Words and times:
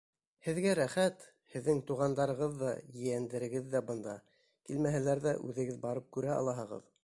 Һеҙгә 0.45 0.69
рәхәт, 0.77 1.25
һеҙҙең 1.55 1.81
туғандарығыҙ 1.91 2.57
ҙа, 2.63 2.73
ейәндәрегеҙ 3.03 3.69
ҙә 3.77 3.83
бында, 3.91 4.17
килмәһәләр 4.71 5.25
ҙә, 5.29 5.39
үҙегеҙ 5.51 5.79
барып 5.89 6.13
күрә 6.17 6.37
алаһығыҙ. 6.43 6.95